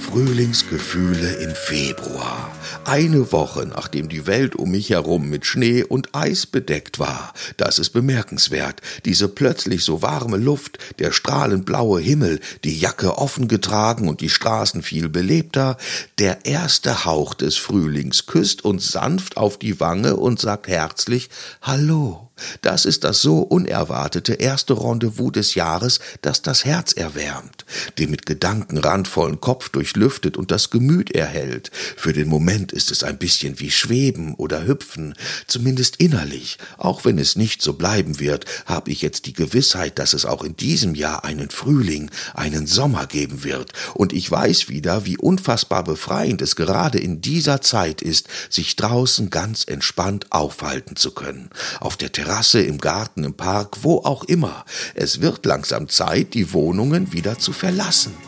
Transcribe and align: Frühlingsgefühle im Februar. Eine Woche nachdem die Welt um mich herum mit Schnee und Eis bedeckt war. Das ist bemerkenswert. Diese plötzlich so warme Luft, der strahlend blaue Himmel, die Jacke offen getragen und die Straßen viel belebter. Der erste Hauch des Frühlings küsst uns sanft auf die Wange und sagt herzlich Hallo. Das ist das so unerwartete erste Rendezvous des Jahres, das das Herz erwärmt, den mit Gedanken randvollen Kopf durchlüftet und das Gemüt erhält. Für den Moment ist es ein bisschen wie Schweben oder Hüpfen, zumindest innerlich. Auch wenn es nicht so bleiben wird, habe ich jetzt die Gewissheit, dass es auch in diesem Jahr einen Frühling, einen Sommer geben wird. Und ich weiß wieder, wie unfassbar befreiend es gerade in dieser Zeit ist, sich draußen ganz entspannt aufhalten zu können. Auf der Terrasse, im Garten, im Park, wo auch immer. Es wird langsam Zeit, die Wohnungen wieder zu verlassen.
Frühlingsgefühle 0.00 1.34
im 1.36 1.54
Februar. 1.54 2.50
Eine 2.84 3.32
Woche 3.32 3.66
nachdem 3.66 4.08
die 4.08 4.26
Welt 4.26 4.56
um 4.56 4.70
mich 4.70 4.90
herum 4.90 5.28
mit 5.28 5.44
Schnee 5.44 5.82
und 5.82 6.14
Eis 6.14 6.46
bedeckt 6.46 6.98
war. 6.98 7.34
Das 7.56 7.78
ist 7.78 7.90
bemerkenswert. 7.90 8.80
Diese 9.04 9.28
plötzlich 9.28 9.84
so 9.84 10.00
warme 10.00 10.36
Luft, 10.36 10.78
der 10.98 11.12
strahlend 11.12 11.66
blaue 11.66 12.00
Himmel, 12.00 12.40
die 12.64 12.78
Jacke 12.78 13.18
offen 13.18 13.48
getragen 13.48 14.08
und 14.08 14.20
die 14.20 14.30
Straßen 14.30 14.82
viel 14.82 15.08
belebter. 15.08 15.76
Der 16.18 16.46
erste 16.46 17.04
Hauch 17.04 17.34
des 17.34 17.56
Frühlings 17.56 18.26
küsst 18.26 18.64
uns 18.64 18.88
sanft 18.90 19.36
auf 19.36 19.58
die 19.58 19.80
Wange 19.80 20.16
und 20.16 20.40
sagt 20.40 20.68
herzlich 20.68 21.28
Hallo. 21.60 22.28
Das 22.62 22.84
ist 22.84 23.04
das 23.04 23.20
so 23.20 23.40
unerwartete 23.40 24.34
erste 24.34 24.80
Rendezvous 24.80 25.32
des 25.32 25.54
Jahres, 25.54 26.00
das 26.22 26.42
das 26.42 26.64
Herz 26.64 26.92
erwärmt, 26.92 27.57
den 27.98 28.10
mit 28.10 28.26
Gedanken 28.26 28.78
randvollen 28.78 29.40
Kopf 29.40 29.68
durchlüftet 29.68 30.36
und 30.36 30.50
das 30.50 30.70
Gemüt 30.70 31.10
erhält. 31.14 31.70
Für 31.96 32.12
den 32.12 32.28
Moment 32.28 32.72
ist 32.72 32.90
es 32.90 33.02
ein 33.02 33.18
bisschen 33.18 33.60
wie 33.60 33.70
Schweben 33.70 34.34
oder 34.34 34.66
Hüpfen, 34.66 35.14
zumindest 35.46 35.96
innerlich. 35.96 36.58
Auch 36.76 37.04
wenn 37.04 37.18
es 37.18 37.36
nicht 37.36 37.62
so 37.62 37.74
bleiben 37.74 38.20
wird, 38.20 38.44
habe 38.66 38.90
ich 38.90 39.02
jetzt 39.02 39.26
die 39.26 39.32
Gewissheit, 39.32 39.98
dass 39.98 40.12
es 40.12 40.24
auch 40.24 40.44
in 40.44 40.56
diesem 40.56 40.94
Jahr 40.94 41.24
einen 41.24 41.50
Frühling, 41.50 42.10
einen 42.34 42.66
Sommer 42.66 43.06
geben 43.06 43.44
wird. 43.44 43.72
Und 43.94 44.12
ich 44.12 44.30
weiß 44.30 44.68
wieder, 44.68 45.06
wie 45.06 45.16
unfassbar 45.16 45.84
befreiend 45.84 46.42
es 46.42 46.56
gerade 46.56 46.98
in 46.98 47.20
dieser 47.20 47.60
Zeit 47.60 48.02
ist, 48.02 48.28
sich 48.50 48.76
draußen 48.76 49.30
ganz 49.30 49.64
entspannt 49.64 50.26
aufhalten 50.30 50.96
zu 50.96 51.12
können. 51.12 51.50
Auf 51.80 51.96
der 51.96 52.12
Terrasse, 52.12 52.60
im 52.60 52.78
Garten, 52.78 53.24
im 53.24 53.34
Park, 53.34 53.78
wo 53.82 53.98
auch 53.98 54.24
immer. 54.24 54.64
Es 54.94 55.20
wird 55.20 55.44
langsam 55.46 55.88
Zeit, 55.88 56.34
die 56.34 56.52
Wohnungen 56.52 57.12
wieder 57.12 57.38
zu 57.38 57.52
verlassen. 57.58 58.27